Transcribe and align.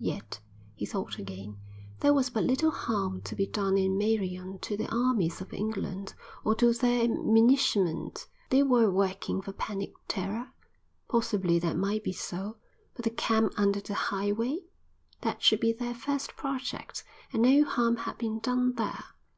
Yet, 0.00 0.40
he 0.74 0.86
thought 0.86 1.18
again, 1.18 1.58
there 2.00 2.14
was 2.14 2.30
but 2.30 2.42
little 2.44 2.70
harm 2.70 3.20
to 3.20 3.36
be 3.36 3.46
done 3.46 3.76
in 3.76 3.98
Meirion 3.98 4.58
to 4.60 4.78
the 4.78 4.88
armies 4.90 5.42
of 5.42 5.52
England 5.52 6.14
or 6.42 6.54
to 6.54 6.72
their 6.72 7.06
munitionment. 7.06 8.26
They 8.48 8.62
were 8.62 8.90
working 8.90 9.42
for 9.42 9.52
panic 9.52 9.92
terror? 10.08 10.48
Possibly 11.10 11.58
that 11.58 11.76
might 11.76 12.02
be 12.02 12.12
so; 12.14 12.56
but 12.94 13.04
the 13.04 13.10
camp 13.10 13.52
under 13.58 13.80
the 13.82 13.92
Highway? 13.92 14.60
That 15.20 15.42
should 15.42 15.60
be 15.60 15.74
their 15.74 15.92
first 15.94 16.32
object, 16.42 17.04
and 17.30 17.42
no 17.42 17.62
harm 17.64 17.96
had 17.96 18.16
been 18.16 18.38
done 18.38 18.76
there. 18.76 19.04